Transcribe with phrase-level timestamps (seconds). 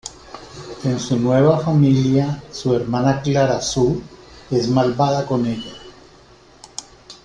[0.83, 4.01] En su nueva familia su hermana Clara Sue
[4.49, 5.73] es malvada con ella.